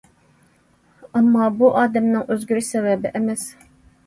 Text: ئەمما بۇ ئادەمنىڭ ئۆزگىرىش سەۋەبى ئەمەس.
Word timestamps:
ئەمما 1.19 1.49
بۇ 1.59 1.69
ئادەمنىڭ 1.83 2.25
ئۆزگىرىش 2.29 2.71
سەۋەبى 2.73 3.15
ئەمەس. 3.21 3.47